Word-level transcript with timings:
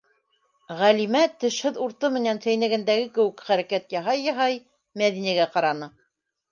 -Ғәлимә, 0.79 1.21
тешһеҙ 1.43 1.77
урты 1.87 2.11
менән 2.15 2.41
сәйнәгәндәге 2.47 3.07
кеүек 3.19 3.47
хәрәкәт 3.51 3.95
яһай-яһай, 3.99 4.61
Мәҙинәгә 5.05 5.51
ҡараны. 5.57 5.95